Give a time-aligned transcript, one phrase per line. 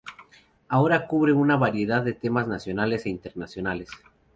[0.67, 3.91] Ahora cubre una variedad de temas nacionales e internacionales.